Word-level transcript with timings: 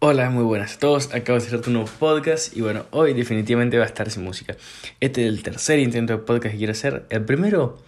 Hola, 0.00 0.30
muy 0.30 0.44
buenas 0.44 0.76
a 0.76 0.78
todos. 0.78 1.12
Acabo 1.12 1.40
de 1.40 1.46
hacer 1.46 1.60
un 1.66 1.72
nuevo 1.72 1.90
podcast 1.98 2.56
y 2.56 2.60
bueno, 2.60 2.86
hoy 2.92 3.14
definitivamente 3.14 3.78
va 3.78 3.82
a 3.82 3.88
estar 3.88 4.08
sin 4.12 4.22
música. 4.22 4.56
Este 5.00 5.22
es 5.22 5.28
el 5.28 5.42
tercer 5.42 5.80
intento 5.80 6.12
de 6.12 6.20
podcast 6.20 6.52
que 6.52 6.58
quiero 6.58 6.70
hacer. 6.70 7.04
El 7.10 7.24
primero, 7.24 7.78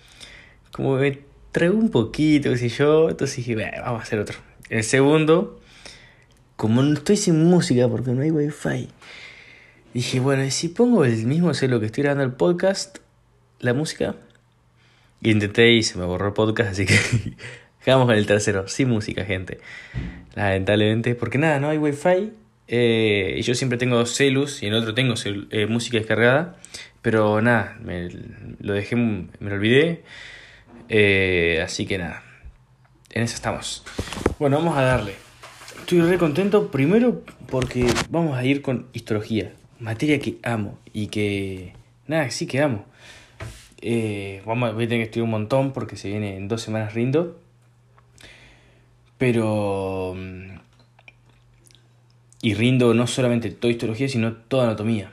como 0.72 0.96
me 0.96 1.20
traigo 1.52 1.78
un 1.78 1.88
poquito, 1.88 2.50
qué 2.50 2.56
sé 2.56 2.68
yo, 2.68 3.10
entonces 3.10 3.36
dije, 3.36 3.54
vamos 3.54 4.00
a 4.00 4.02
hacer 4.02 4.18
otro. 4.18 4.36
El 4.70 4.82
segundo, 4.82 5.60
como 6.56 6.82
no 6.82 6.94
estoy 6.94 7.16
sin 7.16 7.44
música 7.44 7.86
porque 7.86 8.10
no 8.10 8.22
hay 8.22 8.32
wifi, 8.32 8.88
dije, 9.94 10.18
bueno, 10.18 10.50
si 10.50 10.66
pongo 10.66 11.04
el 11.04 11.26
mismo 11.26 11.54
celo 11.54 11.78
que 11.78 11.86
estoy 11.86 12.02
grabando 12.02 12.24
el 12.24 12.32
podcast, 12.32 12.98
la 13.60 13.72
música, 13.72 14.16
y 15.20 15.30
intenté 15.30 15.70
y 15.74 15.84
se 15.84 15.96
me 15.96 16.06
borró 16.06 16.26
el 16.26 16.32
podcast, 16.32 16.72
así 16.72 16.86
que 16.86 16.98
Quedamos 17.90 18.06
con 18.06 18.14
el 18.14 18.24
tercero, 18.24 18.68
sin 18.68 18.88
música, 18.88 19.24
gente. 19.24 19.58
Lamentablemente, 20.36 21.16
porque 21.16 21.38
nada, 21.38 21.58
no 21.58 21.70
hay 21.70 21.76
wifi. 21.76 22.30
Eh, 22.68 23.34
y 23.36 23.42
yo 23.42 23.56
siempre 23.56 23.78
tengo 23.78 24.06
celus 24.06 24.62
y 24.62 24.68
en 24.68 24.74
otro 24.74 24.94
tengo 24.94 25.14
eh, 25.50 25.66
música 25.66 25.98
descargada. 25.98 26.56
Pero 27.02 27.42
nada, 27.42 27.76
me 27.82 28.08
lo 28.60 28.74
dejé, 28.74 28.94
me 28.94 29.28
lo 29.40 29.56
olvidé. 29.56 30.04
Eh, 30.88 31.60
así 31.64 31.84
que 31.84 31.98
nada, 31.98 32.22
en 33.10 33.24
eso 33.24 33.34
estamos. 33.34 33.82
Bueno, 34.38 34.58
vamos 34.58 34.78
a 34.78 34.82
darle. 34.82 35.14
Estoy 35.80 36.00
re 36.02 36.16
contento, 36.16 36.70
primero 36.70 37.24
porque 37.48 37.88
vamos 38.08 38.38
a 38.38 38.44
ir 38.44 38.62
con 38.62 38.86
histología, 38.92 39.52
materia 39.80 40.20
que 40.20 40.38
amo 40.44 40.78
y 40.92 41.08
que, 41.08 41.72
nada, 42.06 42.30
sí 42.30 42.46
que 42.46 42.60
amo. 42.60 42.86
vamos, 44.46 44.74
voy 44.74 44.84
a 44.84 44.88
tener 44.88 45.00
que 45.00 45.06
estudiar 45.06 45.24
un 45.24 45.30
montón 45.30 45.72
porque 45.72 45.96
se 45.96 46.06
viene 46.06 46.36
en 46.36 46.46
dos 46.46 46.62
semanas 46.62 46.94
rindo. 46.94 47.39
Pero... 49.20 50.14
Mm, 50.16 50.60
y 52.42 52.54
rindo 52.54 52.94
no 52.94 53.06
solamente 53.06 53.50
toda 53.50 53.70
histología, 53.70 54.08
sino 54.08 54.32
toda 54.32 54.64
anatomía. 54.64 55.10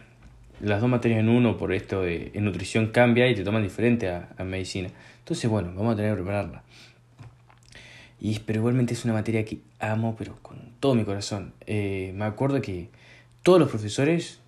Las 0.61 0.79
dos 0.79 0.89
materias 0.89 1.19
en 1.19 1.27
uno, 1.27 1.57
por 1.57 1.73
esto 1.73 2.03
de 2.03 2.31
en 2.33 2.45
nutrición 2.45 2.87
cambia 2.87 3.27
y 3.27 3.35
te 3.35 3.43
toman 3.43 3.63
diferente 3.63 4.09
a, 4.09 4.29
medicina. 4.45 4.89
Entonces, 5.19 5.49
bueno, 5.49 5.73
vamos 5.75 5.93
a 5.93 5.97
tener 5.97 6.11
que 6.11 6.23
prepararla. 6.23 6.63
Y, 8.21 8.39
pero 8.39 8.59
igualmente 8.59 8.93
es 8.93 9.03
una 9.03 9.13
materia 9.13 9.43
que 9.43 9.59
amo, 9.79 10.15
pero 10.17 10.37
con 10.41 10.57
todo 10.79 10.95
mi 10.95 11.03
corazón. 11.03 11.51
Eh, 11.65 12.13
me 12.15 12.23
acuerdo 12.23 12.61
que 12.61 12.87
todos 13.43 13.59
los 13.59 13.69
profesores 13.69 14.39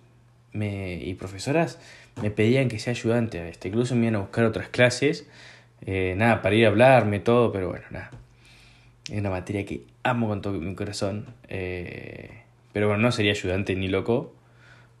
me, 0.54 0.94
y 1.04 1.12
profesoras 1.14 1.78
me 2.22 2.30
pedían 2.30 2.68
que 2.68 2.78
sea 2.78 2.92
ayudante 2.92 3.38
a 3.40 3.48
este. 3.48 3.68
Incluso 3.68 3.94
me 3.94 4.06
iban 4.06 4.16
a 4.16 4.20
buscar 4.20 4.46
otras 4.46 4.70
clases. 4.70 5.28
Eh, 5.82 6.14
nada, 6.16 6.40
para 6.40 6.54
ir 6.54 6.64
a 6.64 6.68
hablarme, 6.68 7.20
todo, 7.20 7.52
pero 7.52 7.68
bueno, 7.68 7.84
nada. 7.90 8.10
Es 9.08 9.18
una 9.18 9.30
materia 9.30 9.64
que 9.64 9.84
amo 10.02 10.28
con 10.28 10.42
todo 10.42 10.54
mi 10.54 10.74
corazón. 10.74 11.26
Eh, 11.48 12.42
pero 12.72 12.88
bueno, 12.88 13.02
no 13.02 13.12
sería 13.12 13.32
ayudante 13.32 13.74
ni 13.74 13.88
loco. 13.88 14.34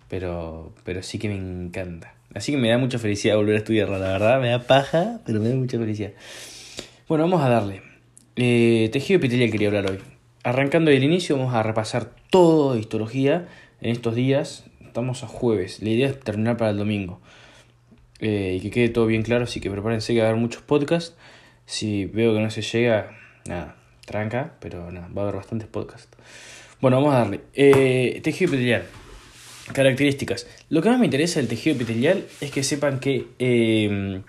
Pero, 0.08 0.72
pero 0.84 1.02
sí 1.02 1.18
que 1.18 1.28
me 1.28 1.36
encanta. 1.36 2.14
Así 2.34 2.52
que 2.52 2.58
me 2.58 2.68
da 2.68 2.78
mucha 2.78 2.98
felicidad 2.98 3.36
volver 3.36 3.56
a 3.56 3.58
estudiarla, 3.58 3.98
la 3.98 4.08
verdad. 4.08 4.40
Me 4.40 4.48
da 4.48 4.60
paja, 4.60 5.20
pero 5.26 5.40
me 5.40 5.48
da 5.48 5.54
mucha 5.54 5.78
felicidad. 5.78 6.12
Bueno, 7.08 7.24
vamos 7.24 7.42
a 7.42 7.48
darle. 7.48 7.82
Eh, 8.36 8.88
tejido 8.92 9.18
epitelial 9.18 9.50
quería 9.50 9.68
hablar 9.68 9.90
hoy. 9.90 9.98
Arrancando 10.42 10.90
del 10.90 11.04
inicio, 11.04 11.36
vamos 11.36 11.54
a 11.54 11.62
repasar 11.62 12.10
todo 12.30 12.76
histología 12.76 13.48
en 13.80 13.90
estos 13.90 14.14
días. 14.14 14.64
Estamos 14.80 15.22
a 15.22 15.26
jueves. 15.26 15.82
La 15.82 15.90
idea 15.90 16.08
es 16.08 16.18
terminar 16.20 16.56
para 16.56 16.70
el 16.70 16.78
domingo. 16.78 17.20
Eh, 18.20 18.56
y 18.58 18.60
que 18.60 18.70
quede 18.70 18.88
todo 18.90 19.06
bien 19.06 19.22
claro, 19.22 19.44
así 19.44 19.60
que 19.60 19.70
prepárense 19.70 20.12
que 20.12 20.20
va 20.20 20.26
a 20.26 20.28
haber 20.30 20.40
muchos 20.40 20.62
podcasts. 20.62 21.16
Si 21.66 22.06
veo 22.06 22.34
que 22.34 22.40
no 22.40 22.50
se 22.50 22.62
llega, 22.62 23.10
nada, 23.46 23.76
tranca, 24.10 24.54
pero 24.58 24.90
nada, 24.90 25.08
va 25.16 25.22
a 25.22 25.24
haber 25.26 25.36
bastantes 25.36 25.68
podcasts. 25.68 26.08
Bueno, 26.80 26.96
vamos 26.96 27.14
a 27.14 27.18
darle. 27.18 27.40
Eh, 27.54 28.20
tejido 28.24 28.50
epitelial. 28.50 28.84
Características. 29.72 30.48
Lo 30.68 30.82
que 30.82 30.88
más 30.88 30.98
me 30.98 31.04
interesa 31.04 31.38
del 31.38 31.48
tejido 31.48 31.76
epitelial 31.76 32.24
es 32.40 32.50
que 32.50 32.64
sepan 32.64 32.98
que 32.98 33.28
em, 33.38 34.22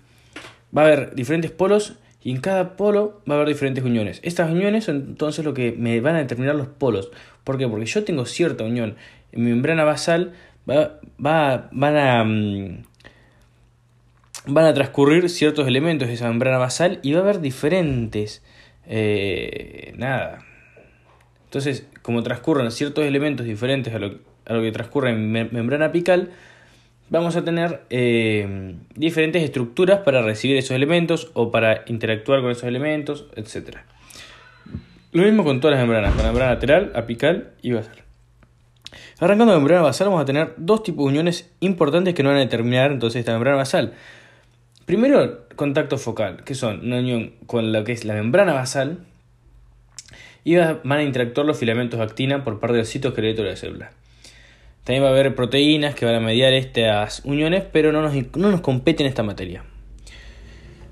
va 0.75 0.83
a 0.83 0.85
haber 0.85 1.15
diferentes 1.15 1.49
polos 1.49 1.95
y 2.23 2.29
en 2.29 2.41
cada 2.41 2.77
polo 2.77 3.21
va 3.27 3.33
a 3.33 3.37
haber 3.37 3.47
diferentes 3.47 3.83
uniones. 3.83 4.19
Estas 4.21 4.51
uniones 4.51 4.83
son 4.83 4.97
entonces 4.97 5.43
lo 5.43 5.55
que 5.55 5.71
me 5.71 5.99
van 5.99 6.15
a 6.15 6.19
determinar 6.19 6.53
los 6.53 6.67
polos. 6.67 7.09
¿Por 7.43 7.57
qué? 7.57 7.67
Porque 7.67 7.87
yo 7.87 8.03
tengo 8.03 8.25
cierta 8.27 8.63
unión 8.63 8.95
en 9.31 9.43
mi 9.43 9.49
membrana 9.49 9.83
basal, 9.83 10.33
va, 10.69 10.99
va, 11.23 11.69
van 11.71 11.97
a... 11.97 12.23
Mm, 12.23 12.83
van 14.47 14.65
a 14.65 14.73
transcurrir 14.73 15.29
ciertos 15.29 15.67
elementos 15.67 16.07
de 16.07 16.15
esa 16.15 16.27
membrana 16.27 16.57
basal 16.57 16.99
y 17.03 17.13
va 17.13 17.19
a 17.19 17.21
haber 17.21 17.41
diferentes 17.41 18.41
eh, 18.93 19.93
nada. 19.97 20.39
Entonces, 21.45 21.87
como 22.01 22.23
transcurren 22.23 22.69
ciertos 22.71 23.05
elementos 23.05 23.45
diferentes 23.45 23.93
a 23.93 23.99
lo, 23.99 24.19
a 24.45 24.53
lo 24.53 24.61
que 24.61 24.71
transcurre 24.73 25.11
en 25.11 25.31
membrana 25.31 25.85
apical, 25.85 26.29
vamos 27.09 27.37
a 27.37 27.43
tener 27.45 27.83
eh, 27.89 28.75
diferentes 28.95 29.43
estructuras 29.43 29.99
para 29.99 30.21
recibir 30.21 30.57
esos 30.57 30.71
elementos 30.71 31.31
o 31.33 31.51
para 31.51 31.83
interactuar 31.87 32.41
con 32.41 32.51
esos 32.51 32.65
elementos, 32.65 33.27
etc. 33.37 33.77
Lo 35.13 35.23
mismo 35.23 35.45
con 35.45 35.61
todas 35.61 35.77
las 35.77 35.87
membranas, 35.87 36.13
con 36.13 36.23
la 36.23 36.29
membrana 36.29 36.53
lateral, 36.53 36.91
apical 36.93 37.51
y 37.61 37.71
basal. 37.71 38.03
Arrancando 39.21 39.53
de 39.53 39.59
membrana 39.59 39.83
basal 39.83 40.07
vamos 40.07 40.21
a 40.21 40.25
tener 40.25 40.53
dos 40.57 40.83
tipos 40.83 41.05
de 41.05 41.11
uniones 41.11 41.49
importantes 41.61 42.13
que 42.13 42.23
nos 42.23 42.31
van 42.31 42.39
a 42.39 42.43
determinar 42.43 42.91
entonces 42.91 43.21
esta 43.21 43.31
membrana 43.31 43.55
basal. 43.55 43.93
Primero, 44.85 45.47
contacto 45.55 45.97
focal, 45.97 46.43
que 46.43 46.55
son 46.55 46.85
una 46.85 46.99
unión 46.99 47.33
con 47.45 47.71
lo 47.71 47.83
que 47.83 47.91
es 47.91 48.05
la 48.05 48.13
membrana 48.13 48.53
basal 48.53 48.99
y 50.43 50.55
van 50.55 50.91
a 50.91 51.03
interactuar 51.03 51.45
los 51.45 51.57
filamentos 51.57 51.99
de 51.99 52.05
actina 52.05 52.43
por 52.43 52.59
parte 52.59 52.77
del 52.77 52.85
citoesqueleto 52.85 53.43
de 53.43 53.49
la 53.49 53.55
célula. 53.55 53.91
También 54.83 55.03
va 55.03 55.09
a 55.09 55.11
haber 55.11 55.35
proteínas 55.35 55.93
que 55.93 56.05
van 56.05 56.15
a 56.15 56.19
mediar 56.19 56.53
estas 56.53 57.21
uniones, 57.23 57.63
pero 57.71 57.91
no 57.91 58.01
nos, 58.01 58.13
no 58.35 58.49
nos 58.49 58.61
competen 58.61 59.05
esta 59.05 59.21
materia. 59.21 59.63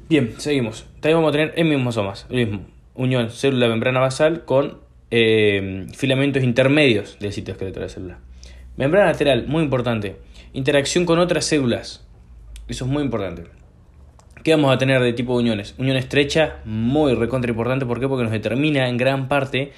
Bien, 0.08 0.36
seguimos. 0.38 0.86
También 1.02 1.18
vamos 1.18 1.30
a 1.30 1.32
tener 1.32 1.54
en 1.56 1.70
mismosomas, 1.70 2.28
lo 2.30 2.36
mismo. 2.36 2.66
Unión 2.94 3.32
célula-membrana 3.32 4.00
basal 4.00 4.46
con 4.46 4.78
eh, 5.10 5.88
filamentos 5.96 6.44
intermedios 6.44 7.18
del 7.20 7.34
citoesqueleto 7.34 7.80
de 7.80 7.86
la 7.86 7.92
célula. 7.92 8.20
Membrana 8.78 9.12
lateral, 9.12 9.48
muy 9.48 9.64
importante. 9.64 10.18
Interacción 10.54 11.06
con 11.06 11.18
otras 11.18 11.46
células. 11.46 12.06
Eso 12.68 12.86
es 12.86 12.92
muy 12.92 13.04
importante. 13.04 13.59
¿Qué 14.44 14.52
vamos 14.52 14.74
a 14.74 14.78
tener 14.78 15.02
de 15.02 15.14
tipo 15.14 15.34
de 15.34 15.40
uniones? 15.44 15.76
Unión 15.78 15.98
estrecha, 15.98 16.58
muy 16.64 17.14
recontra 17.14 17.52
importante. 17.52 17.86
¿Por 17.86 18.00
qué? 18.00 18.08
Porque 18.08 18.24
nos 18.24 18.32
determina 18.32 18.88
en 18.88 18.98
gran 18.98 19.28
parte 19.28 19.74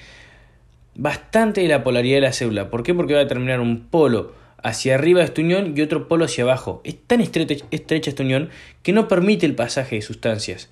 bastante 0.94 1.66
la 1.66 1.82
polaridad 1.82 2.16
de 2.18 2.20
la 2.20 2.32
célula. 2.32 2.70
¿Por 2.70 2.82
qué? 2.82 2.94
Porque 2.94 3.14
va 3.14 3.20
a 3.20 3.24
determinar 3.24 3.60
un 3.60 3.88
polo 3.88 4.34
hacia 4.62 4.94
arriba 4.94 5.20
de 5.20 5.26
esta 5.26 5.40
unión 5.40 5.74
y 5.76 5.80
otro 5.82 6.06
polo 6.06 6.26
hacia 6.26 6.44
abajo. 6.44 6.80
Es 6.84 6.96
tan 7.06 7.20
estrecha, 7.20 7.64
esta 7.70 8.22
unión 8.22 8.50
que 8.82 8.92
no 8.92 9.08
permite 9.08 9.46
el 9.46 9.54
pasaje 9.54 9.96
de 9.96 10.02
sustancias 10.02 10.70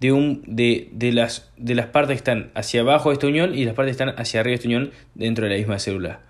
de, 0.00 0.40
de, 0.46 0.88
de, 0.92 1.12
las, 1.12 1.50
de 1.56 1.76
partes 1.84 2.14
que 2.14 2.18
están 2.18 2.50
hacia 2.54 2.80
abajo 2.80 3.10
de 3.10 3.14
esta 3.14 3.26
unión 3.28 3.54
y 3.54 3.64
las 3.64 3.74
partes 3.74 3.96
que 3.96 4.02
están 4.02 4.18
hacia 4.20 4.40
arriba 4.40 4.52
de 4.52 4.56
esta 4.56 4.68
unión 4.68 4.90
dentro 5.14 5.44
de 5.44 5.50
la 5.52 5.56
misma 5.58 5.78
célula. 5.78 6.20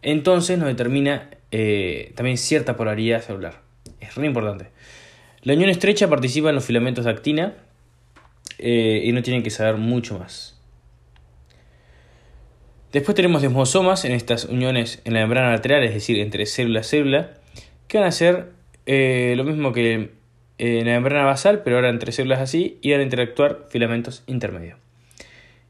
Entonces 0.00 0.58
nos 0.58 0.68
determina 0.68 1.28
eh, 1.50 2.12
también 2.14 2.38
cierta 2.38 2.76
polaridad 2.76 3.20
celular. 3.20 3.60
Es 4.00 4.16
muy 4.16 4.28
importante. 4.28 4.70
La 5.42 5.54
unión 5.54 5.70
estrecha 5.70 6.08
participa 6.08 6.48
en 6.48 6.56
los 6.56 6.64
filamentos 6.64 7.04
de 7.04 7.10
actina 7.10 7.54
eh, 8.58 9.02
y 9.04 9.12
no 9.12 9.22
tienen 9.22 9.42
que 9.42 9.50
saber 9.50 9.76
mucho 9.76 10.18
más. 10.18 10.58
Después 12.92 13.14
tenemos 13.14 13.42
desmosomas 13.42 14.04
en 14.04 14.12
estas 14.12 14.46
uniones 14.46 15.02
en 15.04 15.14
la 15.14 15.20
membrana 15.20 15.50
lateral, 15.50 15.84
es 15.84 15.92
decir, 15.92 16.18
entre 16.18 16.46
célula 16.46 16.80
y 16.80 16.84
célula, 16.84 17.34
que 17.86 17.98
van 17.98 18.06
a 18.06 18.12
ser 18.12 18.52
eh, 18.86 19.34
lo 19.36 19.44
mismo 19.44 19.72
que 19.72 20.10
eh, 20.58 20.80
en 20.80 20.86
la 20.86 20.94
membrana 20.94 21.24
basal, 21.24 21.62
pero 21.62 21.76
ahora 21.76 21.90
entre 21.90 22.12
células 22.12 22.40
así, 22.40 22.78
y 22.80 22.92
van 22.92 23.00
a 23.00 23.04
interactuar 23.04 23.66
filamentos 23.68 24.24
intermedios. 24.26 24.78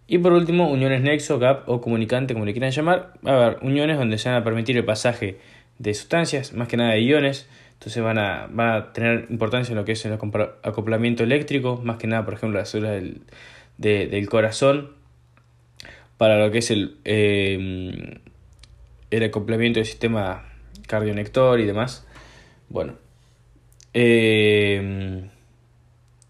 Y 0.07 0.19
por 0.19 0.33
último, 0.33 0.71
uniones 0.71 1.03
nexo, 1.03 1.39
gap 1.39 1.69
o 1.69 1.83
comunicante, 1.83 2.33
como 2.33 2.47
le 2.47 2.53
quieran 2.53 2.71
llamar. 2.71 3.13
Va 3.27 3.33
a 3.33 3.47
haber 3.47 3.59
uniones 3.63 3.99
donde 3.99 4.17
se 4.17 4.31
van 4.31 4.39
a 4.41 4.45
permitir 4.45 4.77
el 4.79 4.85
pasaje 4.85 5.37
de 5.79 5.93
sustancias, 5.93 6.55
más 6.55 6.67
que 6.69 6.79
nada 6.79 6.93
de 6.93 7.03
iones, 7.03 7.47
entonces 7.79 8.03
van 8.03 8.19
a, 8.19 8.49
van 8.51 8.71
a 8.71 8.93
tener 8.93 9.27
importancia 9.31 9.71
en 9.71 9.79
lo 9.79 9.85
que 9.85 9.93
es 9.93 10.05
el 10.05 10.13
acoplamiento 10.13 11.23
eléctrico, 11.23 11.81
más 11.85 11.97
que 11.97 12.09
nada, 12.09 12.25
por 12.25 12.35
ejemplo, 12.35 12.59
las 12.59 12.71
células 12.71 13.01
del, 13.77 14.11
del 14.11 14.29
corazón, 14.29 14.91
para 16.17 16.45
lo 16.45 16.51
que 16.51 16.59
es 16.59 16.73
el, 16.73 16.97
em, 17.05 18.19
el 19.13 19.23
acoplamiento 19.23 19.79
del 19.79 19.87
sistema 19.87 20.45
cardionector 20.89 21.61
y 21.61 21.67
demás. 21.67 22.05
Bueno. 22.69 22.95
Em, 23.95 25.31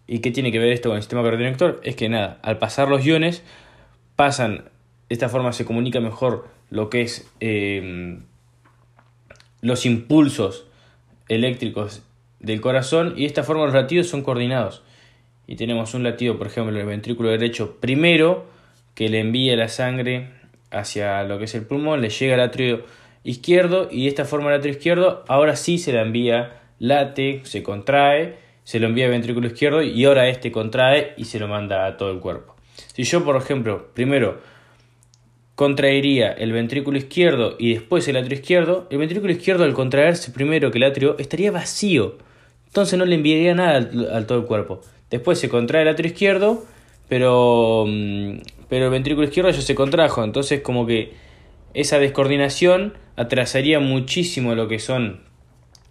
¿Y 0.06 0.18
qué 0.18 0.30
tiene 0.30 0.52
que 0.52 0.58
ver 0.58 0.72
esto 0.72 0.90
con 0.90 0.96
el 0.96 1.02
sistema 1.02 1.22
cardionector? 1.22 1.80
Es 1.82 1.96
que 1.96 2.10
nada, 2.10 2.38
al 2.42 2.58
pasar 2.58 2.88
los 2.88 3.06
iones, 3.06 3.42
pasan, 4.16 4.64
de 5.08 5.14
esta 5.14 5.30
forma 5.30 5.54
se 5.54 5.64
comunica 5.64 6.00
mejor 6.00 6.46
lo 6.68 6.90
que 6.90 7.00
es 7.00 7.26
em, 7.40 8.24
los 9.62 9.86
impulsos 9.86 10.67
eléctricos 11.28 12.02
del 12.40 12.60
corazón 12.60 13.14
y 13.16 13.22
de 13.22 13.26
esta 13.26 13.42
forma 13.42 13.64
los 13.64 13.74
latidos 13.74 14.08
son 14.08 14.22
coordinados. 14.22 14.82
Y 15.46 15.56
tenemos 15.56 15.94
un 15.94 16.02
latido, 16.02 16.36
por 16.38 16.46
ejemplo, 16.46 16.78
el 16.78 16.86
ventrículo 16.86 17.30
derecho 17.30 17.76
primero 17.80 18.46
que 18.94 19.08
le 19.08 19.20
envía 19.20 19.56
la 19.56 19.68
sangre 19.68 20.30
hacia 20.70 21.22
lo 21.24 21.38
que 21.38 21.44
es 21.44 21.54
el 21.54 21.64
pulmón, 21.64 22.00
le 22.00 22.10
llega 22.10 22.34
al 22.34 22.40
atrio 22.40 22.84
izquierdo 23.24 23.88
y 23.90 24.02
de 24.02 24.08
esta 24.08 24.24
forma 24.24 24.50
el 24.50 24.58
atrio 24.58 24.72
izquierdo 24.72 25.24
ahora 25.28 25.56
sí 25.56 25.78
se 25.78 25.92
la 25.92 26.02
envía, 26.02 26.60
late, 26.78 27.40
se 27.44 27.62
contrae, 27.62 28.36
se 28.64 28.80
lo 28.80 28.86
envía 28.86 29.06
al 29.06 29.12
ventrículo 29.12 29.46
izquierdo 29.46 29.82
y 29.82 30.04
ahora 30.04 30.28
este 30.28 30.52
contrae 30.52 31.14
y 31.16 31.24
se 31.24 31.38
lo 31.38 31.48
manda 31.48 31.86
a 31.86 31.96
todo 31.96 32.10
el 32.10 32.20
cuerpo. 32.20 32.54
Si 32.94 33.04
yo, 33.04 33.24
por 33.24 33.36
ejemplo, 33.36 33.88
primero 33.94 34.40
contraería 35.58 36.30
el 36.30 36.52
ventrículo 36.52 36.98
izquierdo 36.98 37.56
y 37.58 37.74
después 37.74 38.06
el 38.06 38.16
atrio 38.16 38.38
izquierdo, 38.38 38.86
el 38.90 38.98
ventrículo 38.98 39.32
izquierdo 39.32 39.64
al 39.64 39.74
contraerse 39.74 40.30
primero 40.30 40.70
que 40.70 40.78
el 40.78 40.84
atrio 40.84 41.16
estaría 41.18 41.50
vacío. 41.50 42.16
Entonces 42.68 42.96
no 42.96 43.04
le 43.04 43.16
enviaría 43.16 43.56
nada 43.56 43.74
al, 43.78 44.26
todo 44.28 44.38
el 44.38 44.44
cuerpo. 44.44 44.82
Después 45.10 45.40
se 45.40 45.48
contrae 45.48 45.82
el 45.82 45.88
atrio 45.88 46.06
izquierdo, 46.06 46.64
pero, 47.08 47.86
mm, 47.88 48.34
pero 48.68 48.84
el 48.84 48.92
ventrículo 48.92 49.26
izquierdo 49.26 49.50
ya 49.50 49.60
se 49.60 49.74
contrajo. 49.74 50.22
Entonces 50.22 50.60
como 50.60 50.86
que 50.86 51.14
esa 51.74 51.98
descoordinación 51.98 52.94
atrasaría 53.16 53.80
muchísimo 53.80 54.54
lo 54.54 54.68
que 54.68 54.78
son 54.78 55.22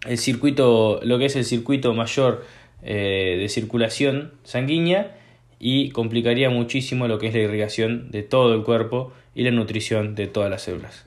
el 0.06 0.16
circuito, 0.16 0.98
lo 1.02 1.18
que 1.18 1.26
es 1.26 1.36
el 1.36 1.44
circuito 1.44 1.92
mayor 1.92 2.42
eh, 2.82 3.36
de 3.38 3.48
circulación 3.50 4.32
sanguínea 4.44 5.18
y 5.60 5.90
complicaría 5.90 6.48
muchísimo 6.48 7.06
lo 7.06 7.18
que 7.18 7.26
es 7.26 7.34
la 7.34 7.40
irrigación 7.40 8.10
de 8.10 8.22
todo 8.22 8.54
el 8.54 8.62
cuerpo 8.62 9.12
y 9.38 9.44
la 9.44 9.52
nutrición 9.52 10.16
de 10.16 10.26
todas 10.26 10.50
las 10.50 10.62
células. 10.62 11.06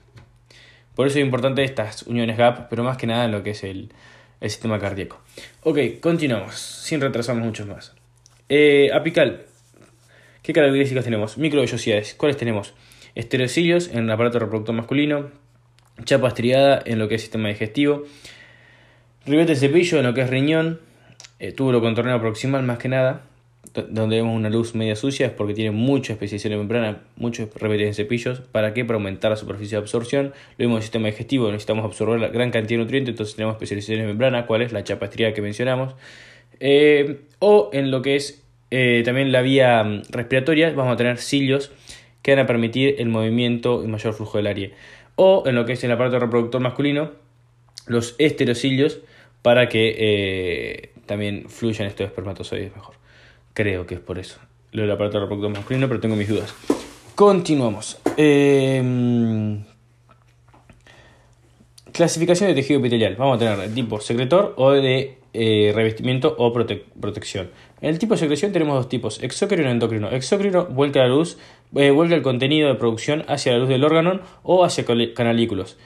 Por 0.96 1.06
eso 1.06 1.20
es 1.20 1.26
importante 1.26 1.66
estas 1.66 2.04
uniones 2.04 2.38
GAP, 2.38 2.70
pero 2.70 2.82
más 2.82 2.96
que 2.96 3.06
nada 3.06 3.26
en 3.26 3.32
lo 3.34 3.44
que 3.44 3.50
es 3.50 3.62
el, 3.66 3.92
sistema 4.42 4.80
cardíaco. 4.80 5.20
Ok, 5.64 6.00
continuamos, 6.00 6.56
sin 6.56 7.02
retrasarnos 7.02 7.46
mucho 7.46 7.66
más. 7.66 7.94
Eh, 8.48 8.90
apical, 8.94 9.48
¿qué 10.44 10.54
características 10.54 11.04
tenemos? 11.04 11.38
Microvellosidades, 11.38 12.16
¿cuáles 12.16 12.38
tenemos? 12.38 12.74
Estereocilios 13.16 13.90
en 13.90 14.06
el 14.06 14.12
aparato 14.12 14.40
reproductor 14.40 14.76
masculino, 14.76 15.30
chapa 16.06 16.30
estriada 16.30 16.82
en 16.86 17.00
lo 17.00 17.10
que 17.10 17.16
es 17.16 17.22
sistema 17.22 17.50
digestivo, 17.50 18.06
ribete 19.26 19.58
cepillo 19.58 20.00
en 20.00 20.06
lo 20.06 20.14
que 20.14 20.22
es 20.22 20.30
riñón, 20.30 20.80
eh, 21.40 21.52
túbulo 21.52 21.82
contorneo 21.82 22.22
proximal 22.22 22.64
más 22.64 22.78
que 22.78 22.88
nada, 22.88 23.24
donde 23.74 24.18
vemos 24.18 24.36
una 24.36 24.50
luz 24.50 24.76
media 24.76 24.96
sucia 24.96 25.28
es 25.28 25.32
porque 25.32 25.54
tiene 25.54 25.72
mucha 25.72 26.14
especiación 26.14 26.52
de 26.52 26.58
membrana, 26.58 27.04
muchos 27.16 27.54
repetir 27.56 27.88
en 27.88 27.94
cepillos. 27.94 28.42
¿Para 28.42 28.74
qué? 28.74 28.84
Para 28.84 28.98
aumentar 28.98 29.32
la 29.32 29.38
superficie 29.38 29.78
de 29.78 29.82
absorción. 29.82 30.34
Lo 30.58 30.64
mismo 30.64 30.74
en 30.74 30.78
el 30.78 30.82
sistema 30.84 31.08
digestivo, 31.08 31.48
necesitamos 31.48 31.86
absorber 31.86 32.20
la 32.20 32.28
gran 32.28 32.52
cantidad 32.52 32.80
de 32.80 32.84
nutrientes, 32.84 33.14
entonces 33.14 33.36
tenemos 33.36 33.56
especialización 33.56 34.00
de 34.00 34.08
membrana, 34.08 34.46
cuál 34.46 34.62
es 34.62 34.74
la 34.74 34.84
chapa 34.84 35.10
que 35.10 35.42
mencionamos. 35.42 35.96
Eh, 36.60 37.22
o 37.40 37.70
en 37.74 37.92
lo 37.92 38.02
que 38.02 38.16
es 38.16 38.44
eh, 38.72 39.04
también 39.06 39.32
la 39.32 39.42
vía 39.42 39.84
mm, 39.84 40.04
respiratoria, 40.10 40.72
vamos 40.72 40.94
a 40.94 40.98
tener 40.98 41.18
cilios 41.18 41.72
que 42.22 42.32
van 42.32 42.44
a 42.44 42.48
permitir 42.48 42.96
el 43.00 43.10
movimiento 43.10 43.84
y 43.84 43.88
mayor 43.88 44.14
flujo 44.14 44.38
del 44.38 44.48
aire. 44.48 44.74
O 45.16 45.44
en 45.46 45.56
lo 45.56 45.66
que 45.66 45.74
es 45.74 45.84
el 45.84 45.92
aparato 45.92 46.20
reproductor 46.20 46.62
masculino, 46.62 47.12
los 47.88 48.16
esterocilios 48.20 49.00
para 49.42 49.70
que 49.70 49.96
eh, 49.98 50.92
también 51.06 51.50
fluyan 51.50 51.88
estos 51.88 52.08
espermatozoides 52.08 52.76
mejor. 52.76 53.01
Creo 53.54 53.86
que 53.86 53.96
es 53.96 54.02
por 54.02 54.20
eso. 54.20 54.40
Lo 54.72 54.84
del 54.84 54.92
aparato 54.92 55.20
reproductor 55.20 55.52
masculino, 55.52 55.88
pero 55.88 56.00
tengo 56.00 56.16
mis 56.16 56.30
dudas. 56.30 56.54
Continuamos. 57.16 58.00
Em, 58.18 59.64
clasificación 61.92 62.50
de 62.50 62.56
tejido 62.56 62.80
epitelial. 62.80 63.16
Vamos 63.16 63.36
a 63.36 63.40
tener 63.40 63.60
el 63.60 63.74
tipo 63.74 64.00
secretor 64.00 64.54
o 64.58 64.72
de 64.72 65.18
eh, 65.34 65.72
revestimiento 65.74 66.36
o 66.38 66.52
protección. 66.52 67.52
En 67.82 67.90
el 67.90 68.00
tipo 68.00 68.14
de 68.14 68.20
secreción 68.20 68.52
tenemos 68.52 68.76
dos 68.76 68.90
tipos, 68.90 69.22
exócrino 69.24 69.68
y 69.68 69.72
endocrino. 69.72 70.10
Exócrino 70.10 70.66
vuelca 70.66 71.00
la 71.00 71.08
luz, 71.08 71.38
eh, 71.76 71.92
vuelca 71.92 72.16
el 72.16 72.22
contenido 72.22 72.70
de 72.70 72.76
producción 72.76 73.24
hacia 73.28 73.54
la 73.54 73.60
luz 73.60 73.70
del 73.70 73.84
órgano 73.84 74.22
o 74.44 74.64
hacia 74.64 74.86
canalículos. 75.14 75.78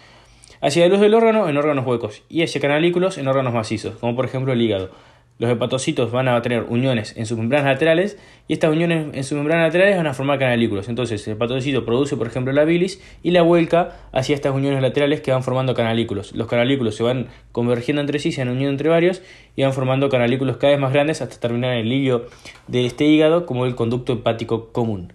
Hacia 0.62 0.84
la 0.84 0.90
luz 0.90 1.00
del 1.00 1.14
órgano 1.14 1.48
en 1.48 1.58
órganos 1.58 1.86
huecos 1.86 2.24
y 2.28 2.44
hacia 2.44 2.60
canalículos 2.60 3.18
en 3.18 3.28
órganos 3.28 3.54
macizos, 3.54 3.96
como 3.98 4.16
por 4.16 4.26
ejemplo 4.26 4.54
el 4.54 4.62
hígado. 4.62 4.90
Los 5.38 5.52
hepatocitos 5.52 6.12
van 6.12 6.30
a 6.30 6.42
tener 6.42 6.64
uniones 6.64 7.14
en 7.18 7.26
sus 7.26 7.38
membranas 7.38 7.74
laterales 7.74 8.18
y 8.48 8.54
estas 8.54 8.72
uniones 8.72 9.08
en 9.14 9.24
sus 9.26 9.36
membranas 9.38 9.68
laterales 9.68 9.98
van 9.98 10.08
a 10.08 10.14
formar 10.14 10.40
canalículos. 10.40 10.88
Entonces 10.88 11.28
el 11.28 11.34
hepatocito 11.34 11.84
produce, 11.84 12.16
por 12.16 12.28
ejemplo, 12.28 12.54
la 12.54 12.64
bilis 12.64 13.02
y 13.22 13.32
la 13.32 13.42
vuelca 13.42 13.98
hacia 14.14 14.34
estas 14.34 14.56
uniones 14.56 14.82
laterales 14.82 15.20
que 15.20 15.32
van 15.32 15.44
formando 15.44 15.74
canalículos. 15.74 16.34
Los 16.34 16.48
canalículos 16.48 16.96
se 16.96 17.04
van 17.04 17.28
convergiendo 17.52 18.02
entre 18.02 18.20
sí, 18.20 18.32
se 18.32 18.44
han 18.44 18.50
unido 18.50 18.70
entre 18.70 18.88
varios 18.88 19.22
y 19.58 19.64
van 19.64 19.74
formando 19.74 20.08
canalículos 20.08 20.56
cada 20.56 20.72
vez 20.72 20.80
más 20.80 20.94
grandes 20.94 21.22
hasta 21.22 21.38
terminar 21.38 21.74
en 21.74 21.80
el 21.80 21.92
hilio 21.92 22.28
de 22.68 22.86
este 22.86 23.04
hígado 23.04 23.46
como 23.46 23.66
el 23.66 23.76
conducto 23.76 24.14
hepático 24.14 24.72
común. 24.72 25.12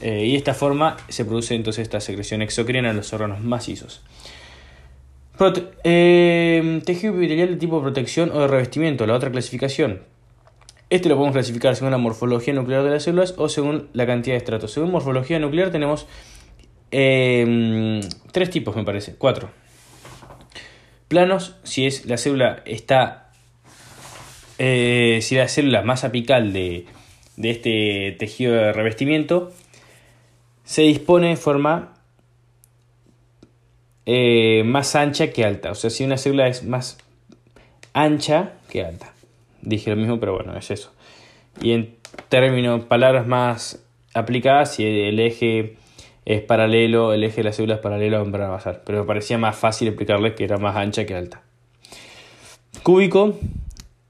Eh, 0.00 0.26
y 0.26 0.32
de 0.32 0.38
esta 0.38 0.54
forma 0.54 0.96
se 1.08 1.24
produce 1.24 1.56
entonces 1.56 1.82
esta 1.82 2.00
secreción 2.00 2.40
exocrina 2.40 2.90
en 2.90 2.96
los 2.96 3.12
órganos 3.12 3.40
macizos. 3.40 4.02
Eh, 5.84 6.82
tejido 6.84 7.14
epitelial 7.14 7.48
de 7.48 7.56
tipo 7.56 7.80
protección 7.80 8.30
o 8.30 8.40
de 8.40 8.46
revestimiento, 8.46 9.06
la 9.06 9.14
otra 9.14 9.30
clasificación. 9.30 10.02
Este 10.90 11.08
lo 11.08 11.14
podemos 11.14 11.34
clasificar 11.34 11.74
según 11.76 11.92
la 11.92 11.98
morfología 11.98 12.52
nuclear 12.52 12.82
de 12.82 12.90
las 12.90 13.04
células 13.04 13.34
o 13.38 13.48
según 13.48 13.88
la 13.94 14.06
cantidad 14.06 14.34
de 14.34 14.38
estratos. 14.38 14.72
Según 14.72 14.90
morfología 14.90 15.38
nuclear 15.38 15.70
tenemos 15.70 16.06
em, 16.90 18.00
tres 18.32 18.50
tipos, 18.50 18.76
me 18.76 18.84
parece, 18.84 19.14
cuatro. 19.16 19.50
Planos, 21.08 21.56
si 21.62 21.86
es 21.86 22.04
la 22.04 22.18
célula 22.18 22.62
está, 22.66 23.32
eh, 24.58 25.20
si 25.22 25.36
la 25.36 25.48
célula 25.48 25.82
más 25.82 26.04
apical 26.04 26.52
de, 26.52 26.84
de 27.36 27.50
este 27.50 28.16
tejido 28.18 28.52
de 28.52 28.72
revestimiento 28.72 29.52
se 30.64 30.82
dispone 30.82 31.30
de 31.30 31.36
forma 31.36 31.99
eh, 34.06 34.62
más 34.64 34.94
ancha 34.96 35.30
que 35.30 35.44
alta. 35.44 35.70
O 35.70 35.74
sea, 35.74 35.90
si 35.90 36.04
una 36.04 36.16
célula 36.16 36.48
es 36.48 36.64
más 36.64 36.98
ancha 37.92 38.52
que 38.70 38.84
alta. 38.84 39.12
Dije 39.62 39.90
lo 39.90 39.96
mismo, 39.96 40.20
pero 40.20 40.34
bueno, 40.34 40.56
es 40.56 40.70
eso. 40.70 40.92
Y 41.60 41.72
en 41.72 41.94
términos, 42.28 42.84
palabras 42.84 43.26
más 43.26 43.84
aplicadas, 44.14 44.74
si 44.74 44.84
el 44.84 45.20
eje 45.20 45.76
es 46.24 46.42
paralelo, 46.42 47.12
el 47.12 47.24
eje 47.24 47.36
de 47.38 47.44
la 47.44 47.52
célula 47.52 47.74
es 47.74 47.80
paralelo 47.80 48.16
a 48.16 48.18
la 48.20 48.24
membrana 48.24 48.50
basal. 48.50 48.82
Pero 48.84 49.00
me 49.00 49.06
parecía 49.06 49.38
más 49.38 49.56
fácil 49.56 49.88
explicarles 49.88 50.34
que 50.34 50.44
era 50.44 50.58
más 50.58 50.76
ancha 50.76 51.04
que 51.04 51.14
alta. 51.14 51.42
Cúbico 52.82 53.38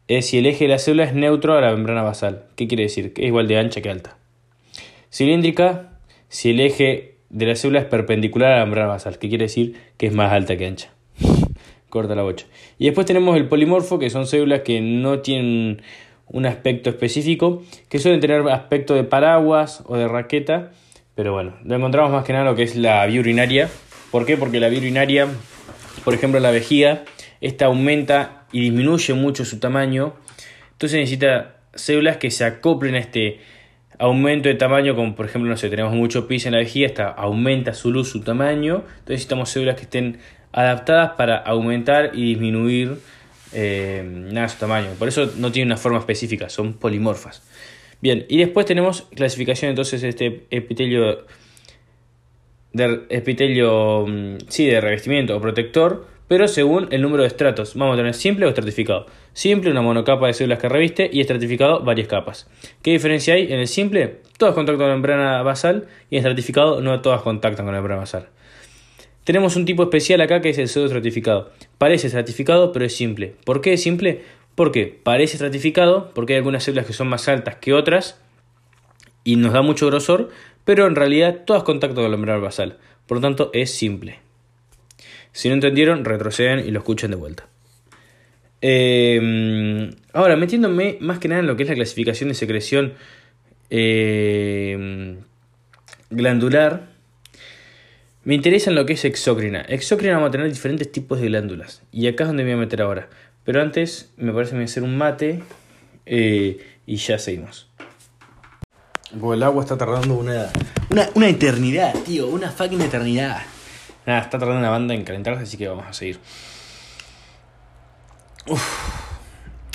es 0.06 0.26
si 0.26 0.38
el 0.38 0.46
eje 0.46 0.64
de 0.64 0.70
la 0.70 0.78
célula 0.78 1.04
es 1.04 1.14
neutro 1.14 1.56
a 1.56 1.60
la 1.60 1.72
membrana 1.72 2.02
basal. 2.02 2.44
¿Qué 2.56 2.68
quiere 2.68 2.84
decir? 2.84 3.12
Que 3.12 3.22
es 3.22 3.28
igual 3.28 3.48
de 3.48 3.58
ancha 3.58 3.80
que 3.80 3.90
alta. 3.90 4.16
Cilíndrica, 5.12 5.98
si 6.28 6.50
el 6.50 6.60
eje 6.60 7.09
de 7.30 7.46
la 7.46 7.54
célula 7.54 7.80
es 7.80 7.86
perpendicular 7.86 8.52
a 8.52 8.58
la 8.58 8.64
membrana 8.64 8.88
basal, 8.88 9.18
que 9.18 9.28
quiere 9.28 9.44
decir 9.44 9.76
que 9.96 10.06
es 10.06 10.12
más 10.12 10.32
alta 10.32 10.56
que 10.56 10.66
ancha. 10.66 10.90
Corta 11.88 12.14
la 12.14 12.22
bocha. 12.22 12.46
Y 12.78 12.86
después 12.86 13.06
tenemos 13.06 13.36
el 13.36 13.48
polimorfo, 13.48 13.98
que 13.98 14.10
son 14.10 14.26
células 14.26 14.60
que 14.60 14.80
no 14.80 15.20
tienen 15.20 15.82
un 16.26 16.46
aspecto 16.46 16.90
específico, 16.90 17.62
que 17.88 17.98
suelen 17.98 18.20
tener 18.20 18.46
aspecto 18.48 18.94
de 18.94 19.04
paraguas 19.04 19.82
o 19.86 19.96
de 19.96 20.06
raqueta, 20.06 20.72
pero 21.14 21.32
bueno, 21.32 21.54
lo 21.64 21.76
encontramos 21.76 22.12
más 22.12 22.24
que 22.24 22.32
nada 22.32 22.44
lo 22.44 22.54
que 22.54 22.62
es 22.62 22.76
la 22.76 23.04
vía 23.06 23.20
urinaria. 23.20 23.68
¿Por 24.10 24.26
qué? 24.26 24.36
Porque 24.36 24.60
la 24.60 24.68
vía 24.68 24.78
urinaria, 24.78 25.28
por 26.04 26.14
ejemplo, 26.14 26.38
la 26.40 26.50
vejiga, 26.50 27.04
esta 27.40 27.66
aumenta 27.66 28.46
y 28.52 28.60
disminuye 28.60 29.14
mucho 29.14 29.44
su 29.44 29.58
tamaño, 29.58 30.14
entonces 30.72 30.98
necesita 30.98 31.56
células 31.74 32.16
que 32.16 32.30
se 32.30 32.44
acoplen 32.44 32.94
a 32.94 32.98
este 32.98 33.40
aumento 34.00 34.48
de 34.48 34.54
tamaño, 34.54 34.96
como 34.96 35.14
por 35.14 35.26
ejemplo, 35.26 35.50
no 35.50 35.56
sé, 35.56 35.68
tenemos 35.68 35.94
mucho 35.94 36.26
pis 36.26 36.46
en 36.46 36.52
la 36.52 36.58
vejiga, 36.58 36.86
esta 36.86 37.08
aumenta 37.08 37.74
su 37.74 37.92
luz, 37.92 38.08
su 38.08 38.22
tamaño, 38.22 38.76
entonces 38.76 39.08
necesitamos 39.08 39.50
células 39.50 39.76
que 39.76 39.82
estén 39.82 40.18
adaptadas 40.52 41.12
para 41.12 41.36
aumentar 41.36 42.12
y 42.14 42.24
disminuir 42.24 42.98
eh, 43.52 44.02
nada, 44.04 44.48
su 44.48 44.58
tamaño. 44.58 44.88
Por 44.98 45.08
eso 45.08 45.30
no 45.36 45.52
tiene 45.52 45.66
una 45.66 45.76
forma 45.76 45.98
específica, 45.98 46.48
son 46.48 46.72
polimorfas. 46.72 47.42
Bien, 48.00 48.24
y 48.28 48.38
después 48.38 48.64
tenemos 48.64 49.02
clasificación 49.14 49.68
entonces 49.68 50.02
este 50.02 50.46
epitelio 50.50 51.26
de 52.72 53.02
epitelio 53.10 54.06
mm, 54.06 54.36
sí, 54.48 54.64
de 54.64 54.80
revestimiento 54.80 55.36
o 55.36 55.40
protector 55.40 56.06
pero 56.30 56.46
según 56.46 56.86
el 56.92 57.02
número 57.02 57.24
de 57.24 57.26
estratos. 57.26 57.74
Vamos 57.74 57.94
a 57.94 57.96
tener 57.96 58.14
simple 58.14 58.46
o 58.46 58.50
estratificado. 58.50 59.06
Simple, 59.32 59.72
una 59.72 59.82
monocapa 59.82 60.28
de 60.28 60.32
células 60.32 60.60
que 60.60 60.68
reviste, 60.68 61.10
y 61.12 61.20
estratificado, 61.20 61.80
varias 61.80 62.06
capas. 62.06 62.48
¿Qué 62.82 62.92
diferencia 62.92 63.34
hay? 63.34 63.52
En 63.52 63.58
el 63.58 63.66
simple, 63.66 64.20
todas 64.38 64.54
contactan 64.54 64.78
con 64.78 64.86
la 64.86 64.94
membrana 64.94 65.42
basal, 65.42 65.88
y 66.08 66.14
en 66.14 66.18
estratificado, 66.18 66.82
no 66.82 67.02
todas 67.02 67.22
contactan 67.22 67.66
con 67.66 67.74
la 67.74 67.80
membrana 67.80 68.02
basal. 68.02 68.28
Tenemos 69.24 69.56
un 69.56 69.64
tipo 69.64 69.82
especial 69.82 70.20
acá 70.20 70.40
que 70.40 70.50
es 70.50 70.58
el 70.58 70.68
pseudo 70.68 70.86
estratificado. 70.86 71.50
Parece 71.78 72.06
estratificado, 72.06 72.70
pero 72.70 72.84
es 72.84 72.94
simple. 72.94 73.34
¿Por 73.44 73.60
qué 73.60 73.72
es 73.72 73.82
simple? 73.82 74.22
Porque 74.54 75.00
parece 75.02 75.32
estratificado, 75.32 76.12
porque 76.14 76.34
hay 76.34 76.36
algunas 76.36 76.62
células 76.62 76.86
que 76.86 76.92
son 76.92 77.08
más 77.08 77.26
altas 77.26 77.56
que 77.56 77.72
otras, 77.72 78.20
y 79.24 79.34
nos 79.34 79.52
da 79.52 79.62
mucho 79.62 79.88
grosor, 79.88 80.28
pero 80.64 80.86
en 80.86 80.94
realidad 80.94 81.38
todas 81.44 81.64
contactan 81.64 81.96
con 81.96 82.04
la 82.04 82.10
membrana 82.10 82.38
basal. 82.38 82.78
Por 83.08 83.16
lo 83.16 83.20
tanto, 83.20 83.50
es 83.52 83.74
simple. 83.74 84.29
Si 85.32 85.48
no 85.48 85.54
entendieron, 85.54 86.04
retroceden 86.04 86.66
y 86.66 86.70
lo 86.70 86.80
escuchan 86.80 87.10
de 87.10 87.16
vuelta. 87.16 87.46
Em, 88.60 89.90
ahora, 90.12 90.36
metiéndome 90.36 90.98
más 91.00 91.18
que 91.18 91.28
nada 91.28 91.40
en 91.40 91.46
lo 91.46 91.56
que 91.56 91.62
es 91.62 91.68
la 91.68 91.74
clasificación 91.74 92.28
de 92.28 92.34
secreción 92.34 92.94
em, 93.70 95.18
glandular, 96.10 96.88
Me 98.22 98.34
interesa 98.34 98.68
en 98.68 98.76
lo 98.76 98.84
que 98.84 98.92
es 98.92 99.04
exócrina. 99.06 99.62
Exócrina 99.62 100.12
vamos 100.14 100.28
a 100.28 100.32
tener 100.32 100.48
diferentes 100.50 100.92
tipos 100.92 101.20
de 101.20 101.28
glándulas. 101.28 101.82
Y 101.90 102.06
acá 102.06 102.24
es 102.24 102.28
donde 102.28 102.44
me 102.44 102.50
voy 102.50 102.58
a 102.58 102.64
meter 102.64 102.82
ahora. 102.82 103.08
Pero 103.44 103.62
antes 103.62 104.12
me 104.18 104.30
parece 104.32 104.50
que 104.50 104.56
me 104.56 104.60
voy 104.60 104.68
a 104.68 104.70
hacer 104.70 104.82
un 104.82 104.98
mate 104.98 105.42
eh, 106.04 106.58
y 106.86 106.96
ya 106.96 107.18
seguimos. 107.18 107.70
el 109.10 109.42
agua 109.42 109.62
está 109.62 109.78
tardando 109.78 110.14
una, 110.16 110.50
una, 111.14 111.28
eternidad, 111.28 111.94
tío. 112.04 112.28
Una 112.28 112.50
fucking 112.50 112.82
eternidad. 112.82 113.38
Está 114.18 114.38
tardando 114.38 114.58
una 114.58 114.70
banda 114.70 114.94
en 114.94 115.04
calentarse, 115.04 115.44
así 115.44 115.56
que 115.56 115.68
vamos 115.68 115.86
a 115.86 115.92
seguir. 115.92 116.18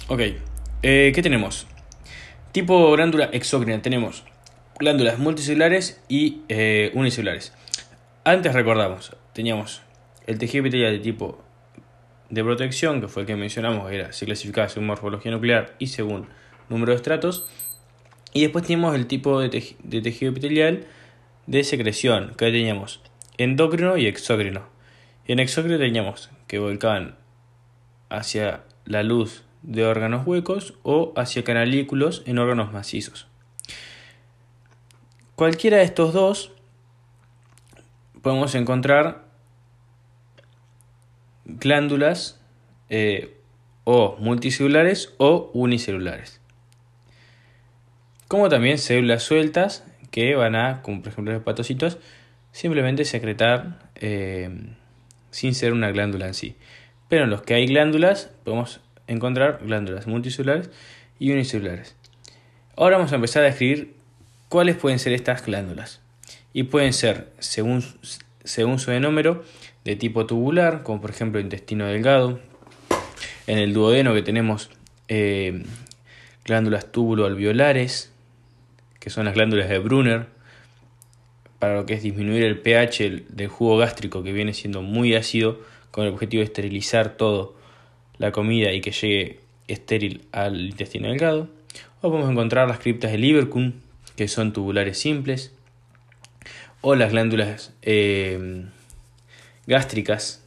Ok. 0.08 0.20
Eh, 0.84 1.12
¿Qué 1.16 1.22
tenemos? 1.24 1.68
Tipo 2.52 2.92
glándula 2.92 3.26
exócrina. 3.32 3.82
Tenemos 3.82 4.24
glándulas 4.78 5.18
multicelulares 5.18 6.02
y 6.08 6.42
eh, 6.50 6.92
unicelulares. 6.94 7.54
Antes 8.24 8.54
recordamos, 8.54 9.16
teníamos 9.34 9.82
el 10.28 10.38
tejido 10.38 10.62
epitelial 10.62 10.94
de 10.94 11.00
tipo 11.00 11.44
de 12.30 12.44
protección, 12.44 13.02
que 13.02 13.08
fue 13.08 13.22
el 13.22 13.28
que 13.28 13.36
mencionamos, 13.36 13.92
era, 13.92 14.12
se 14.12 14.26
clasificaba 14.26 14.68
según 14.68 14.88
morfología 14.88 15.32
nuclear 15.32 15.76
y 15.80 15.88
según 15.88 16.28
número 16.70 16.92
de 16.92 16.98
estratos. 16.98 17.46
Y 18.34 18.42
después 18.42 18.66
teníamos 18.66 18.96
el 18.96 19.08
tipo 19.08 19.40
de, 19.40 19.50
tejido 19.50 20.32
epitelial 20.32 20.86
de 21.48 21.64
secreción, 21.64 22.34
que 22.38 22.46
teníamos 22.46 23.02
endocrino 23.38 23.98
y 23.98 24.08
exócrino. 24.08 24.68
En 25.28 25.40
exócrino 25.40 25.78
teníamos 25.78 26.30
que 26.48 26.60
volcaban 26.60 27.16
hacia 28.10 28.64
la 28.86 29.04
luz 29.04 29.44
de 29.64 29.86
órganos 29.86 30.26
huecos 30.28 30.76
o 30.84 31.14
hacia 31.16 31.44
canalículos 31.44 32.24
en 32.26 32.38
órganos 32.38 32.72
macizos. 32.72 33.28
Cualquiera 35.36 35.78
de 35.78 35.84
estos 35.84 36.14
dos 36.14 36.52
podemos 38.22 38.56
encontrar 38.56 39.26
glándulas 41.46 42.40
eh, 42.90 43.38
o 43.84 44.16
multicelulares 44.20 45.14
o 45.18 45.52
unicelulares. 45.54 46.42
Como 48.28 48.50
también 48.50 48.78
células 48.78 49.24
sueltas 49.24 49.86
que 50.12 50.36
van 50.36 50.56
a, 50.56 50.82
como 50.82 51.02
por 51.02 51.12
ejemplo 51.12 51.34
los 51.34 51.42
hepatocitos, 51.42 51.98
simplemente 52.56 53.04
secretar 53.04 53.80
eh, 53.96 54.50
sin 55.30 55.54
ser 55.54 55.74
una 55.74 55.92
glándula 55.92 56.26
en 56.26 56.34
sí. 56.34 56.56
Pero 57.10 57.26
en 57.26 57.30
los 57.30 57.42
que 57.42 57.54
hay 57.54 57.68
glándulas 57.68 58.32
podemos 58.46 58.80
encontrar 59.08 59.60
glándulas 59.66 60.08
multicelulares 60.08 60.70
y 61.20 61.34
unicelulares. 61.34 61.98
Ahora 62.78 62.96
vamos 62.96 63.12
a 63.12 63.16
empezar 63.16 63.44
a 63.44 63.48
describir 63.48 63.94
cuáles 64.48 64.78
pueden 64.78 65.00
ser 65.00 65.12
estas 65.12 65.46
glándulas 65.46 66.00
y 66.54 66.64
pueden 66.64 66.94
ser, 66.94 67.28
según, 67.40 67.84
según 68.46 68.80
su 68.80 68.98
número, 69.02 69.44
de 69.84 69.98
tipo 69.98 70.26
tubular, 70.26 70.82
como 70.84 71.02
por 71.02 71.10
ejemplo 71.10 71.42
intestino 71.42 71.86
delgado. 71.88 72.40
En 73.48 73.58
el 73.58 73.74
duodeno 73.74 74.14
que 74.14 74.22
tenemos 74.22 74.70
eh, 75.10 75.62
glándulas 76.46 76.90
túbulo-alveolares, 76.90 78.14
que 79.02 79.10
son 79.10 79.26
las 79.26 79.34
glándulas 79.34 79.68
de 79.68 79.78
Brunner, 79.80 80.35
para 81.60 81.76
lo 81.76 81.86
que 81.86 81.94
es 81.94 82.04
disminuir 82.04 82.44
el 82.44 82.60
pH 82.60 83.26
del 83.30 83.48
jugo 83.48 83.78
gástrico 83.78 84.24
que 84.24 84.34
viene 84.34 84.54
siendo 84.54 84.82
muy 84.82 85.16
ácido, 85.16 85.60
con 85.92 86.06
el 86.06 86.14
objetivo 86.14 86.42
de 86.42 86.46
esterilizar 86.46 87.16
todo 87.16 87.56
la 88.18 88.32
comida 88.32 88.74
y 88.74 88.82
que 88.82 88.92
llegue 88.92 89.40
estéril 89.68 90.26
al 90.32 90.60
intestino 90.60 91.08
delgado. 91.08 91.50
O 92.02 92.10
podemos 92.10 92.30
encontrar 92.30 92.68
las 92.68 92.80
criptas 92.80 93.12
de 93.12 93.18
Lieberkühn, 93.18 93.82
que 94.16 94.28
son 94.28 94.54
tubulares 94.54 94.98
simples, 94.98 95.54
o 96.82 96.96
las 96.96 97.12
glándulas 97.12 97.74
eh, 97.82 98.66
gástricas, 99.68 100.44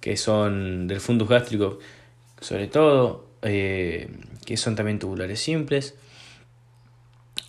que 0.00 0.16
son 0.16 0.86
del 0.86 1.00
fundus 1.00 1.28
gástrico, 1.28 1.78
sobre 2.40 2.68
todo, 2.68 3.26
eh, 3.42 4.08
que 4.46 4.56
son 4.56 4.76
también 4.76 4.98
tubulares 4.98 5.40
simples, 5.40 5.94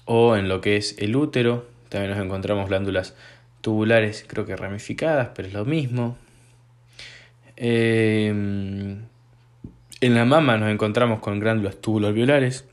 o 0.05 0.35
en 0.35 0.49
lo 0.49 0.61
que 0.61 0.77
es 0.77 0.97
el 0.97 1.15
útero, 1.15 1.70
también 1.91 2.11
nos 2.11 2.23
encontramos 2.23 2.69
glándulas 2.69 3.15
tubulares, 3.59 4.23
creo 4.25 4.45
que 4.45 4.55
ramificadas, 4.55 5.31
pero 5.35 5.49
es 5.49 5.53
lo 5.53 5.65
mismo. 5.65 6.15
Eh, 7.57 8.29
en 8.29 10.15
la 10.15 10.23
mama 10.23 10.55
nos 10.55 10.71
encontramos 10.71 11.19
con 11.19 11.41
glándulas 11.41 11.81
tubuloalveolares, 11.81 12.63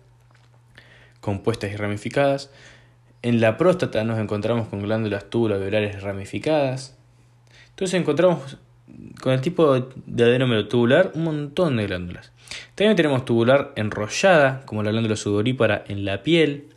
compuestas 1.21 1.73
y 1.73 1.77
ramificadas. 1.77 2.53
En 3.23 3.41
la 3.41 3.57
próstata 3.57 4.05
nos 4.05 4.21
encontramos 4.21 4.69
con 4.69 4.83
glándulas 4.83 5.29
tubuloalveolares 5.29 6.01
ramificadas. 6.01 6.97
Entonces 7.71 7.99
encontramos 8.01 8.57
con 9.21 9.33
el 9.33 9.41
tipo 9.41 9.81
de 10.07 10.25
adenómero 10.25 10.69
tubular 10.69 11.11
un 11.17 11.25
montón 11.25 11.77
de 11.77 11.89
glándulas. 11.89 12.31
También 12.77 12.95
tenemos 12.95 13.25
tubular 13.25 13.73
enrollada, 13.75 14.63
como 14.65 14.85
la 14.85 14.93
glándula 14.93 15.17
sudorípara 15.17 15.83
en 15.89 16.05
la 16.05 16.23
piel. 16.23 16.69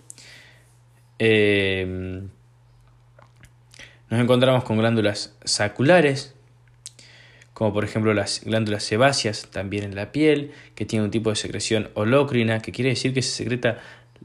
Eh, 1.24 1.86
nos 4.10 4.20
encontramos 4.20 4.63
con 4.63 4.80
glándulas 4.80 5.38
saculares, 5.44 6.34
como 7.54 7.72
por 7.74 7.84
ejemplo 7.84 8.16
las 8.16 8.42
glándulas 8.44 8.84
sebáceas, 8.84 9.46
también 9.51 9.84
en 9.84 9.94
la 9.94 10.12
piel, 10.12 10.51
que 10.74 10.84
tiene 10.86 11.06
un 11.06 11.12
tipo 11.12 11.30
de 11.30 11.36
secreción 11.36 11.92
holócrina, 11.94 12.60
que 12.60 12.72
quiere 12.72 12.90
decir 12.90 13.13
que 13.13 13.22
se 13.22 13.30
secreta 13.30 13.78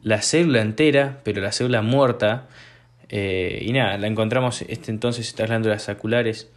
la 0.02 0.22
célula 0.22 0.62
entera, 0.62 1.20
pero 1.22 1.42
la 1.42 1.52
célula 1.52 1.82
muerta. 1.82 2.48
Eh, 3.10 3.58
y 3.60 3.72
nada, 3.72 3.98
la 3.98 4.06
encontramos 4.06 4.62
este, 4.62 4.90
entonces 4.90 5.28
estas 5.28 5.48
glándulas 5.48 5.82
saculares 5.82 6.48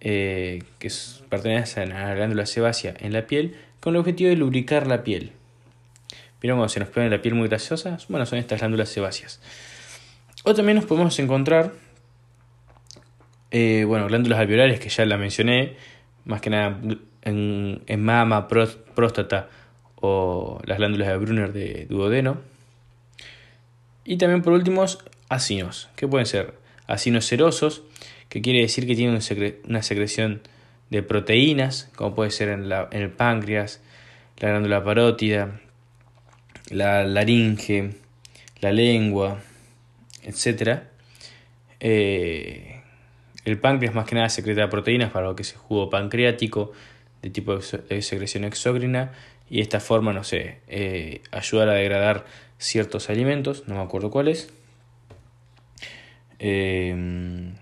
eh, 0.00 0.62
que 0.78 0.92
pertenecen 1.28 1.90
a 1.90 2.06
la 2.06 2.14
glándula 2.14 2.46
sebácea 2.46 2.94
en 3.00 3.12
la 3.12 3.26
piel 3.26 3.56
con 3.80 3.94
el 3.94 4.00
objetivo 4.00 4.30
de 4.30 4.36
lubricar 4.36 4.86
la 4.86 5.02
piel. 5.02 5.32
¿Vieron 6.40 6.58
cuando 6.58 6.70
se 6.70 6.80
nos 6.80 6.88
pone 6.88 7.10
la 7.10 7.20
piel 7.20 7.34
muy 7.34 7.48
graciosa? 7.48 7.98
Bueno, 8.08 8.24
son 8.24 8.38
estas 8.38 8.60
glándulas 8.60 8.88
sebáceas. 8.88 9.40
O 10.42 10.54
también 10.54 10.76
nos 10.76 10.86
podemos 10.86 11.18
encontrar, 11.18 11.72
eh, 13.50 13.84
bueno, 13.86 14.06
glándulas 14.06 14.38
alveolares 14.38 14.80
que 14.80 14.88
ya 14.88 15.04
la 15.04 15.18
mencioné, 15.18 15.76
más 16.24 16.40
que 16.40 16.48
nada 16.48 16.80
en, 17.22 18.02
mama, 18.02 18.48
próstata 18.48 19.48
o 19.96 20.60
las 20.64 20.78
glándulas 20.78 21.08
de 21.08 21.16
Brunner 21.18 21.52
de 21.52 21.86
duodeno. 21.90 22.38
Y 24.04 24.16
también 24.16 24.40
por 24.40 24.54
último, 24.54 24.84
acinos, 25.28 25.90
que 25.94 26.08
pueden 26.08 26.24
ser 26.24 26.54
acinos 26.86 27.26
serosos, 27.26 27.82
que 28.30 28.40
quiere 28.40 28.60
decir 28.60 28.86
que 28.86 28.96
tienen 28.96 29.20
una 29.68 29.82
secreción 29.82 30.40
de 30.88 31.02
proteínas, 31.02 31.90
como 31.94 32.14
puede 32.14 32.30
ser 32.30 32.48
en 32.48 32.72
el 32.72 33.10
páncreas, 33.10 33.82
la 34.38 34.50
glándula 34.50 34.82
parótida, 34.82 35.60
la 36.70 37.04
laringe, 37.04 37.90
la 38.60 38.72
lengua, 38.72 39.40
etc. 40.22 40.80
Eh, 41.80 42.80
el 43.44 43.58
páncreas 43.58 43.94
más 43.94 44.06
que 44.06 44.14
nada 44.14 44.28
secreta 44.28 44.68
proteínas 44.70 45.10
para 45.10 45.26
lo 45.26 45.36
que 45.36 45.42
es 45.42 45.52
el 45.52 45.58
jugo 45.58 45.90
pancreático 45.90 46.72
de 47.22 47.30
tipo 47.30 47.56
de 47.56 48.02
secreción 48.02 48.44
exócrina 48.44 49.12
y 49.48 49.60
esta 49.60 49.80
forma, 49.80 50.12
no 50.12 50.24
sé, 50.24 50.60
eh, 50.68 51.22
a 51.32 51.40
degradar 51.74 52.24
ciertos 52.58 53.10
alimentos, 53.10 53.66
no 53.66 53.74
me 53.74 53.82
acuerdo 53.82 54.10
cuáles. 54.10 54.52
Eh, 56.38 57.52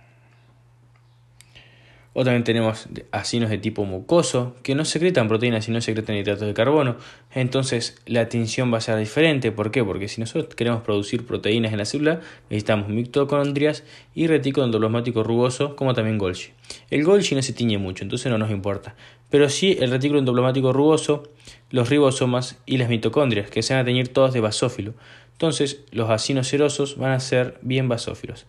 o 2.18 2.24
también 2.24 2.42
tenemos 2.42 2.88
acinos 3.12 3.48
de 3.48 3.58
tipo 3.58 3.84
mucoso, 3.84 4.56
que 4.64 4.74
no 4.74 4.84
secretan 4.84 5.28
proteínas, 5.28 5.66
sino 5.66 5.80
secretan 5.80 6.16
hidratos 6.16 6.48
de 6.48 6.52
carbono. 6.52 6.96
Entonces 7.32 8.02
la 8.06 8.28
tinción 8.28 8.74
va 8.74 8.78
a 8.78 8.80
ser 8.80 8.98
diferente. 8.98 9.52
¿Por 9.52 9.70
qué? 9.70 9.84
Porque 9.84 10.08
si 10.08 10.20
nosotros 10.20 10.52
queremos 10.56 10.82
producir 10.82 11.24
proteínas 11.24 11.70
en 11.70 11.78
la 11.78 11.84
célula, 11.84 12.20
necesitamos 12.50 12.88
mitocondrias 12.88 13.84
y 14.16 14.26
retículo 14.26 14.66
endoplasmático 14.66 15.22
rugoso, 15.22 15.76
como 15.76 15.94
también 15.94 16.18
Golgi. 16.18 16.48
El 16.90 17.04
Golgi 17.04 17.36
no 17.36 17.42
se 17.42 17.52
tiñe 17.52 17.78
mucho, 17.78 18.02
entonces 18.02 18.32
no 18.32 18.36
nos 18.36 18.50
importa. 18.50 18.96
Pero 19.30 19.48
sí 19.48 19.76
el 19.78 19.92
retículo 19.92 20.18
endoplasmático 20.18 20.72
rugoso, 20.72 21.22
los 21.70 21.88
ribosomas 21.88 22.58
y 22.66 22.78
las 22.78 22.88
mitocondrias, 22.88 23.48
que 23.48 23.62
se 23.62 23.74
van 23.74 23.82
a 23.82 23.84
teñir 23.84 24.08
todos 24.08 24.32
de 24.32 24.40
basófilo. 24.40 24.94
Entonces 25.34 25.84
los 25.92 26.10
acinos 26.10 26.48
serosos 26.48 26.96
van 26.96 27.12
a 27.12 27.20
ser 27.20 27.60
bien 27.62 27.88
basófilos. 27.88 28.46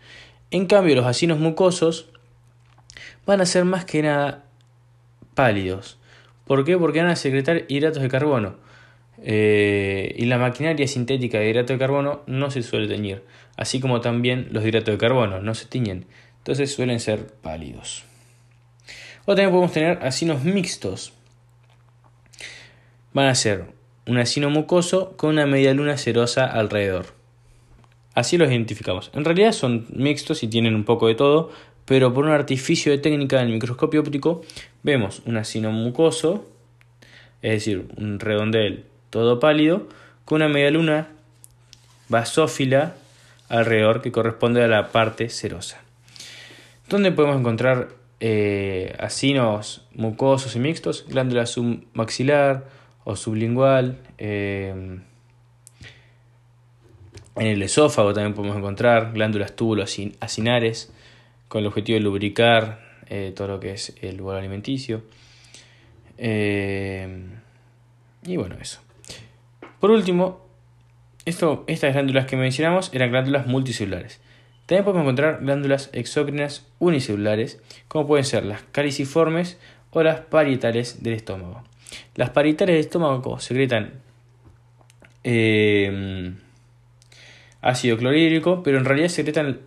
En 0.50 0.66
cambio, 0.66 0.96
los 0.96 1.06
acinos 1.06 1.38
mucosos 1.38 2.08
van 3.30 3.42
a 3.42 3.46
ser 3.46 3.64
más 3.64 3.86
que 3.86 4.02
nada 4.02 4.44
pálidos. 5.36 6.00
¿Por 6.48 6.66
qué? 6.66 6.80
Porque 6.80 7.00
van 7.00 7.12
a 7.12 7.16
secretar 7.16 7.66
hidratos 7.68 8.02
de 8.02 8.10
carbono. 8.10 8.56
Eh, 9.22 10.16
y 10.18 10.26
la 10.26 10.40
maquinaria 10.40 10.88
sintética 10.88 11.38
de 11.38 11.52
hidrato 11.52 11.74
de 11.74 11.78
carbono 11.78 12.24
no 12.26 12.50
se 12.50 12.64
suele 12.64 12.88
teñir, 12.88 13.24
así 13.56 13.80
como 13.80 14.02
también 14.02 14.48
los 14.50 14.66
hidratos 14.66 14.96
de 14.96 14.98
carbono 14.98 15.42
no 15.42 15.54
se 15.54 15.68
tiñen, 15.68 16.06
entonces 16.40 16.74
suelen 16.74 17.00
ser 17.00 17.28
pálidos. 17.28 18.04
O 19.26 19.36
también 19.36 19.52
podemos 19.52 19.74
tener 19.74 20.00
acinos 20.02 20.44
mixtos. 20.44 21.14
Van 23.14 23.28
a 23.28 23.36
ser 23.36 23.66
un 24.08 24.18
acino 24.18 24.50
mucoso 24.50 25.16
con 25.18 25.32
una 25.32 25.46
media 25.46 25.76
luna 25.76 25.98
cerosa 25.98 26.48
alrededor. 26.48 27.14
Así 28.16 28.38
los 28.38 28.50
identificamos. 28.50 29.12
En 29.14 29.24
realidad 29.24 29.52
son 29.52 29.86
mixtos 29.92 30.42
y 30.42 30.48
tienen 30.48 30.74
un 30.74 30.84
poco 30.84 31.08
de 31.08 31.16
todo, 31.16 31.52
pero 31.90 32.14
por 32.14 32.24
un 32.24 32.32
artificio 32.32 32.92
de 32.92 33.00
técnica 33.00 33.40
del 33.40 33.50
microscopio 33.50 34.02
óptico 34.02 34.44
vemos 34.84 35.24
un 35.26 35.38
asino 35.38 35.72
mucoso, 35.72 36.48
es 37.42 37.54
decir, 37.54 37.88
un 37.98 38.20
redondel 38.20 38.86
todo 39.10 39.40
pálido, 39.40 39.88
con 40.24 40.36
una 40.36 40.50
media 40.50 40.70
luna 40.70 41.08
basófila 42.08 42.94
alrededor 43.48 44.04
que 44.04 44.12
corresponde 44.12 44.64
a 44.64 44.68
la 44.68 44.90
parte 44.90 45.30
serosa. 45.30 45.82
¿Dónde 46.88 47.12
podemos 47.12 47.40
encontrar 47.40 47.88
eh, 48.20 48.96
asinos 49.00 49.88
mucosos 49.96 50.56
y 50.56 50.60
mixtos? 50.60 51.08
Glándula 51.08 51.48
submaxilar 51.48 52.66
o 53.04 53.16
sublingual. 53.16 53.98
Eh, 54.20 55.00
en 57.36 57.48
el 57.48 57.64
esófago 57.64 58.14
también 58.14 58.36
podemos 58.36 58.58
encontrar 58.58 59.12
glándulas 59.12 59.56
túbulos 59.56 59.98
asinares 60.20 60.94
con 61.50 61.62
el 61.62 61.68
objetivo 61.68 61.98
de 61.98 62.04
lubricar 62.04 62.80
eh, 63.10 63.34
todo 63.36 63.50
lo 63.50 63.60
que 63.60 63.74
es 63.74 63.94
el 64.02 64.22
bolo 64.22 64.38
alimenticio. 64.38 65.02
Eh, 66.18 67.26
y 68.24 68.38
bueno, 68.38 68.56
eso. 68.62 68.80
Por 69.80 69.92
último, 69.92 70.46
esto, 71.26 71.64
estas 71.68 71.94
glándulas 71.94 72.26
que 72.26 72.38
mencionamos 72.38 72.92
eran 72.94 73.10
glándulas 73.12 73.48
multicelulares. 73.48 74.22
También 74.66 74.86
podemos 74.86 75.04
encontrar 75.04 75.40
glándulas 75.42 75.90
exócrinas 75.94 76.68
unicelulares, 76.78 77.60
como 77.88 78.06
pueden 78.06 78.26
ser 78.26 78.46
las 78.46 78.62
caliciformes 78.72 79.58
o 79.90 80.04
las 80.04 80.20
parietales 80.20 81.02
del 81.02 81.14
estómago. 81.14 81.64
Las 82.16 82.30
parietales 82.30 82.76
del 82.76 82.86
estómago 82.86 83.40
secretan 83.40 83.94
eh, 85.24 86.34
ácido 87.62 87.98
clorhídrico, 87.98 88.62
pero 88.62 88.78
en 88.78 88.86
realidad 88.86 89.08
secretan 89.08 89.60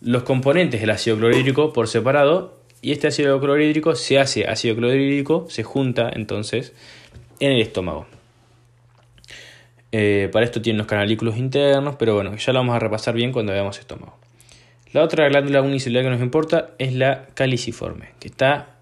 los 0.00 0.22
componentes 0.22 0.80
del 0.80 0.90
ácido 0.90 1.16
clorhídrico 1.16 1.72
por 1.72 1.88
separado 1.88 2.58
y 2.80 2.92
este 2.92 3.08
ácido 3.08 3.40
clorhídrico 3.40 3.94
se 3.94 4.18
hace 4.18 4.46
ácido 4.46 4.76
clorhídrico, 4.76 5.46
se 5.48 5.64
junta 5.64 6.10
entonces 6.12 6.72
en 7.40 7.52
el 7.52 7.60
estómago. 7.60 8.06
Eh, 9.90 10.28
para 10.32 10.44
esto 10.44 10.60
tiene 10.60 10.78
los 10.78 10.86
canalículos 10.86 11.36
internos, 11.36 11.96
pero 11.98 12.14
bueno, 12.14 12.36
ya 12.36 12.52
lo 12.52 12.58
vamos 12.60 12.76
a 12.76 12.78
repasar 12.78 13.14
bien 13.14 13.32
cuando 13.32 13.52
veamos 13.52 13.78
estómago. 13.78 14.16
La 14.92 15.02
otra 15.02 15.28
glándula 15.28 15.62
unicelular 15.62 16.04
que 16.04 16.10
nos 16.10 16.20
importa 16.20 16.70
es 16.78 16.94
la 16.94 17.26
caliciforme, 17.34 18.10
que 18.20 18.28
está 18.28 18.76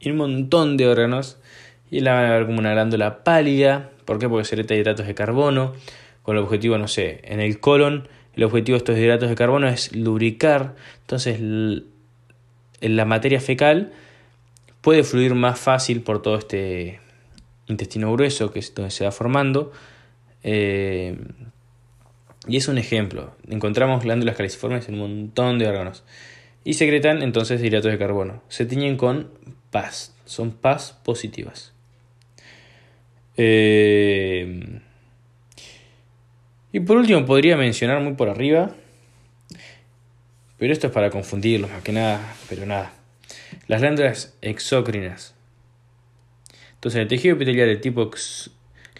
en 0.00 0.12
un 0.12 0.18
montón 0.18 0.76
de 0.76 0.86
órganos 0.86 1.38
y 1.90 2.00
la 2.00 2.14
van 2.14 2.24
a 2.26 2.30
ver 2.34 2.46
como 2.46 2.58
una 2.60 2.72
glándula 2.72 3.24
pálida. 3.24 3.90
¿Por 4.04 4.18
qué? 4.18 4.28
Porque 4.28 4.44
secreta 4.44 4.74
hidratos 4.74 5.06
de 5.06 5.14
carbono, 5.14 5.74
con 6.22 6.36
el 6.36 6.42
objetivo, 6.42 6.78
no 6.78 6.88
sé, 6.88 7.20
en 7.24 7.40
el 7.40 7.60
colon 7.60 8.08
el 8.40 8.44
objetivo 8.46 8.76
de 8.76 8.78
estos 8.78 8.98
hidratos 8.98 9.28
de 9.28 9.34
carbono 9.34 9.68
es 9.68 9.94
lubricar, 9.94 10.74
entonces 11.02 11.38
la 12.80 13.04
materia 13.04 13.38
fecal 13.38 13.92
puede 14.80 15.04
fluir 15.04 15.34
más 15.34 15.60
fácil 15.60 16.00
por 16.00 16.22
todo 16.22 16.38
este 16.38 17.00
intestino 17.66 18.10
grueso 18.10 18.50
que 18.50 18.60
es 18.60 18.74
donde 18.74 18.92
se 18.92 19.04
va 19.04 19.12
formando. 19.12 19.72
Eh, 20.42 21.18
y 22.46 22.56
es 22.56 22.66
un 22.68 22.78
ejemplo. 22.78 23.36
Encontramos 23.46 24.02
glándulas 24.02 24.36
caliciformes 24.36 24.88
en 24.88 24.94
un 24.94 25.00
montón 25.00 25.58
de 25.58 25.68
órganos. 25.68 26.02
Y 26.64 26.72
secretan 26.72 27.20
entonces 27.20 27.62
hidratos 27.62 27.92
de 27.92 27.98
carbono. 27.98 28.42
Se 28.48 28.64
tiñen 28.64 28.96
con 28.96 29.28
PAS. 29.70 30.16
Son 30.24 30.52
PAS 30.52 30.98
positivas. 31.04 31.74
Eh, 33.36 34.80
y 36.72 36.80
por 36.80 36.96
último 36.96 37.24
podría 37.26 37.56
mencionar 37.56 38.00
muy 38.00 38.14
por 38.14 38.28
arriba, 38.28 38.70
pero 40.58 40.72
esto 40.72 40.88
es 40.88 40.92
para 40.92 41.10
confundirlos 41.10 41.70
más 41.70 41.82
que 41.82 41.92
nada, 41.92 42.34
pero 42.48 42.66
nada. 42.66 42.92
Las 43.66 43.80
glándulas 43.80 44.36
exócrinas. 44.42 45.34
Entonces 46.74 47.00
el 47.00 47.08
tejido 47.08 47.34
epitelial 47.34 47.68
de 47.68 47.76
tipo 47.76 48.10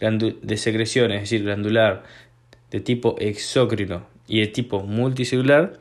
de 0.00 0.56
secreción, 0.56 1.12
es 1.12 1.22
decir, 1.22 1.42
glandular, 1.42 2.04
de 2.70 2.80
tipo 2.80 3.16
exócrino 3.18 4.06
y 4.26 4.40
de 4.40 4.46
tipo 4.46 4.83
multicelular, 4.83 5.78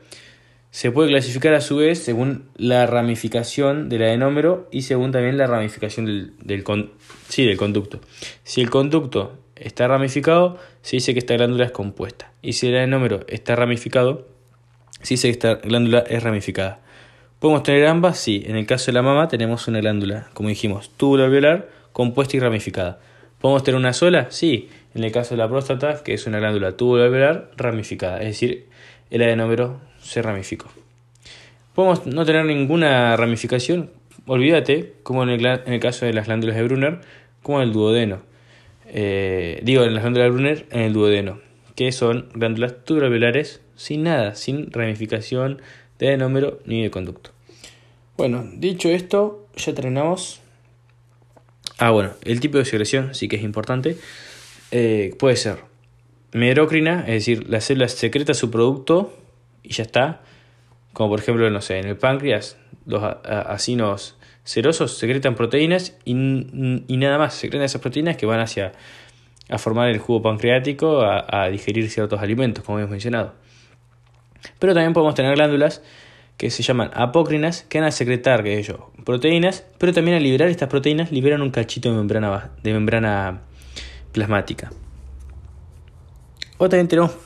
se 0.70 0.92
puede 0.92 1.08
clasificar 1.08 1.54
a 1.54 1.60
su 1.60 1.76
vez 1.76 1.98
según 1.98 2.48
la 2.56 2.86
ramificación 2.86 3.88
del 3.88 4.02
adenómero 4.02 4.68
y 4.70 4.82
según 4.82 5.10
también 5.10 5.36
la 5.36 5.46
ramificación 5.46 6.06
del, 6.06 6.32
del, 6.38 6.64
del 6.64 7.56
conducto. 7.56 8.00
Si 8.44 8.60
el 8.60 8.70
conducto 8.70 9.38
está 9.60 9.86
ramificado, 9.86 10.58
se 10.82 10.96
dice 10.96 11.12
que 11.12 11.20
esta 11.20 11.34
glándula 11.34 11.64
es 11.64 11.70
compuesta. 11.70 12.32
Y 12.42 12.54
si 12.54 12.68
el 12.68 12.76
adenómero 12.76 13.20
está 13.28 13.54
ramificado, 13.56 14.26
se 15.02 15.14
dice 15.14 15.28
que 15.28 15.32
esta 15.32 15.54
glándula 15.56 16.00
es 16.00 16.22
ramificada. 16.22 16.80
¿Podemos 17.38 17.62
tener 17.62 17.86
ambas? 17.86 18.18
Sí. 18.18 18.42
En 18.46 18.56
el 18.56 18.66
caso 18.66 18.86
de 18.86 18.92
la 18.94 19.02
mama 19.02 19.28
tenemos 19.28 19.66
una 19.68 19.80
glándula, 19.80 20.28
como 20.34 20.48
dijimos, 20.48 20.90
tubular 20.96 21.68
compuesta 21.92 22.36
y 22.36 22.40
ramificada. 22.40 23.00
¿Podemos 23.40 23.62
tener 23.62 23.78
una 23.78 23.92
sola? 23.92 24.26
Sí. 24.30 24.68
En 24.94 25.04
el 25.04 25.12
caso 25.12 25.34
de 25.34 25.38
la 25.38 25.48
próstata, 25.48 26.02
que 26.02 26.14
es 26.14 26.26
una 26.26 26.38
glándula 26.38 26.76
tubular 26.76 27.50
ramificada, 27.56 28.18
es 28.18 28.26
decir, 28.26 28.66
el 29.10 29.22
adenómero 29.22 29.80
se 30.00 30.20
ramificó. 30.20 30.66
Podemos 31.74 32.06
no 32.06 32.24
tener 32.24 32.44
ninguna 32.44 33.16
ramificación, 33.16 33.90
olvídate, 34.26 34.94
como 35.02 35.22
en 35.22 35.30
el, 35.30 35.46
en 35.46 35.72
el 35.72 35.80
caso 35.80 36.04
de 36.04 36.12
las 36.12 36.26
glándulas 36.26 36.56
de 36.56 36.64
Brunner, 36.64 37.00
como 37.42 37.62
en 37.62 37.68
el 37.68 37.72
duodeno. 37.72 38.29
Eh, 38.92 39.60
digo, 39.62 39.84
en 39.84 39.94
las 39.94 40.02
glándulas 40.02 40.32
Brunner, 40.32 40.66
en 40.70 40.80
el 40.80 40.92
duodeno, 40.92 41.40
que 41.76 41.92
son 41.92 42.28
glándulas 42.34 42.84
tuberolares 42.84 43.60
sin 43.76 44.02
nada, 44.02 44.34
sin 44.34 44.70
ramificación 44.72 45.62
de 45.98 46.08
adenómero 46.08 46.58
ni 46.64 46.82
de 46.82 46.90
conducto. 46.90 47.30
Bueno, 48.16 48.44
dicho 48.52 48.88
esto, 48.88 49.46
ya 49.56 49.72
terminamos. 49.74 50.40
Ah, 51.78 51.90
bueno, 51.90 52.12
el 52.24 52.40
tipo 52.40 52.58
de 52.58 52.64
secreción 52.64 53.14
sí 53.14 53.28
que 53.28 53.36
es 53.36 53.42
importante. 53.42 53.96
Eh, 54.72 55.14
puede 55.18 55.36
ser 55.36 55.58
medrocrina, 56.32 57.00
es 57.00 57.26
decir, 57.26 57.48
la 57.48 57.60
célula 57.60 57.88
secreta 57.88 58.34
su 58.34 58.50
producto 58.50 59.16
y 59.62 59.72
ya 59.72 59.84
está. 59.84 60.22
Como 60.92 61.10
por 61.10 61.20
ejemplo, 61.20 61.48
no 61.48 61.60
sé, 61.60 61.78
en 61.78 61.86
el 61.86 61.96
páncreas, 61.96 62.58
los 62.86 63.02
acinos 63.02 64.16
serosos 64.44 64.98
secretan 64.98 65.34
proteínas 65.34 65.96
y, 66.04 66.14
nada 66.14 67.18
más, 67.18 67.34
secretan 67.34 67.64
esas 67.64 67.80
proteínas 67.80 68.16
que 68.16 68.26
van 68.26 68.40
hacia 68.40 68.72
a 69.48 69.58
formar 69.58 69.88
el 69.88 69.98
jugo 69.98 70.22
pancreático, 70.22 71.02
a, 71.02 71.48
digerir 71.48 71.90
ciertos 71.90 72.20
alimentos, 72.20 72.64
como 72.64 72.78
hemos 72.78 72.90
mencionado. 72.90 73.34
Pero 74.58 74.74
también 74.74 74.92
podemos 74.92 75.14
tener 75.14 75.34
glándulas 75.34 75.82
que 76.36 76.50
se 76.50 76.62
llaman 76.62 76.90
apócrinas, 76.94 77.66
que 77.68 77.80
van 77.80 77.88
a 77.88 77.90
secretar 77.90 78.42
que 78.42 78.58
ellos, 78.58 78.78
proteínas, 79.04 79.66
pero 79.78 79.92
también 79.92 80.16
a 80.16 80.20
liberar 80.20 80.48
estas 80.48 80.68
proteínas 80.68 81.12
liberan 81.12 81.42
un 81.42 81.50
cachito 81.50 81.90
de 81.90 81.96
membrana, 81.96 82.50
de 82.62 82.72
membrana 82.72 83.42
plasmática. 84.12 84.70
O 86.56 86.68
también 86.68 86.88
tenemos 86.88 87.16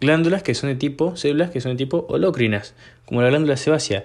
glándulas 0.00 0.42
que 0.42 0.54
son 0.54 0.70
de 0.70 0.76
tipo, 0.76 1.16
células 1.16 1.50
que 1.50 1.60
son 1.60 1.72
de 1.72 1.76
tipo 1.76 2.06
holocrinas, 2.08 2.74
como 3.04 3.22
la 3.22 3.28
glándula 3.30 3.56
sebácea, 3.56 4.04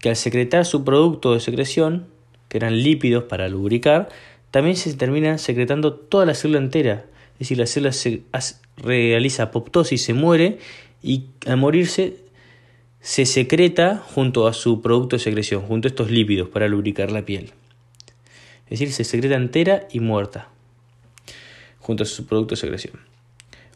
que 0.00 0.10
al 0.10 0.16
secretar 0.16 0.64
su 0.64 0.84
producto 0.84 1.34
de 1.34 1.40
secreción, 1.40 2.06
que 2.48 2.58
eran 2.58 2.82
lípidos 2.82 3.24
para 3.24 3.48
lubricar, 3.48 4.08
también 4.50 4.76
se 4.76 4.94
termina 4.94 5.38
secretando 5.38 5.92
toda 5.92 6.24
la 6.24 6.34
célula 6.34 6.60
entera. 6.60 7.04
Es 7.34 7.40
decir, 7.40 7.58
la 7.58 7.66
célula 7.66 7.92
se 7.92 8.22
realiza 8.76 9.44
apoptosis, 9.44 10.02
se 10.02 10.14
muere 10.14 10.58
y 11.02 11.24
al 11.46 11.56
morirse 11.56 12.16
se 13.00 13.26
secreta 13.26 13.96
junto 13.96 14.46
a 14.46 14.52
su 14.52 14.82
producto 14.82 15.16
de 15.16 15.20
secreción, 15.20 15.62
junto 15.62 15.86
a 15.86 15.90
estos 15.90 16.10
lípidos 16.10 16.48
para 16.48 16.68
lubricar 16.68 17.12
la 17.12 17.24
piel. 17.24 17.52
Es 18.64 18.80
decir, 18.80 18.92
se 18.92 19.04
secreta 19.04 19.36
entera 19.36 19.86
y 19.92 20.00
muerta 20.00 20.48
junto 21.80 22.02
a 22.02 22.06
su 22.06 22.26
producto 22.26 22.54
de 22.54 22.60
secreción. 22.60 23.00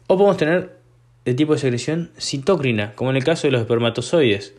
O 0.07 0.17
podemos 0.17 0.37
tener 0.37 0.77
de 1.25 1.33
tipo 1.33 1.53
de 1.53 1.59
secreción 1.59 2.11
citócrina, 2.19 2.93
como 2.93 3.09
en 3.09 3.17
el 3.17 3.23
caso 3.23 3.47
de 3.47 3.51
los 3.51 3.61
espermatozoides, 3.61 4.53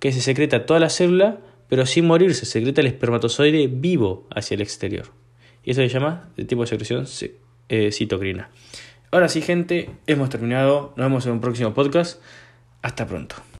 que 0.00 0.12
se 0.12 0.20
secreta 0.20 0.66
toda 0.66 0.80
la 0.80 0.90
célula, 0.90 1.38
pero 1.68 1.86
sin 1.86 2.06
morir 2.06 2.34
se 2.34 2.46
secreta 2.46 2.80
el 2.80 2.86
espermatozoide 2.86 3.66
vivo 3.66 4.26
hacia 4.34 4.54
el 4.54 4.60
exterior. 4.60 5.06
Y 5.64 5.72
eso 5.72 5.80
se 5.80 5.88
llama 5.88 6.30
tipo 6.46 6.62
de 6.62 6.66
secreción 6.66 7.06
eh, 7.68 7.92
citocrina. 7.92 8.50
Ahora 9.10 9.28
sí, 9.28 9.40
gente, 9.40 9.90
hemos 10.06 10.28
terminado. 10.28 10.92
Nos 10.96 11.06
vemos 11.06 11.26
en 11.26 11.32
un 11.32 11.40
próximo 11.40 11.74
podcast. 11.74 12.20
Hasta 12.82 13.06
pronto. 13.06 13.36